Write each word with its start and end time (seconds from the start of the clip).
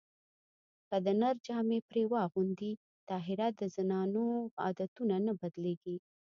که 0.87 0.97
د 1.05 1.07
نر 1.21 1.35
جامې 1.45 1.79
پرې 1.89 2.03
واغوندې 2.13 2.71
طاهره 3.07 3.47
د 3.59 3.61
زنانو 3.75 4.25
عادتونه 4.63 5.15
نه 5.25 5.33
بدلېږي 5.39 5.95